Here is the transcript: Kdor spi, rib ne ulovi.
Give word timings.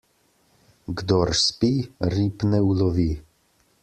Kdor 1.01 1.31
spi, 1.41 1.71
rib 2.15 2.47
ne 2.55 2.63
ulovi. 2.73 3.09